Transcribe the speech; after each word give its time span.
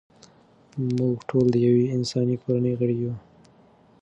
موږ 0.97 1.15
ټول 1.29 1.45
د 1.51 1.55
یوې 1.67 1.85
انساني 1.95 2.35
کورنۍ 2.43 2.73
غړي 2.79 2.95
یو. 3.03 3.13